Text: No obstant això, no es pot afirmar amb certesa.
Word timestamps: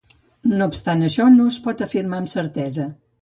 No 0.53 0.67
obstant 0.71 1.03
això, 1.09 1.27
no 1.35 1.45
es 1.53 1.59
pot 1.67 1.85
afirmar 1.87 2.21
amb 2.23 2.35
certesa. 2.35 2.89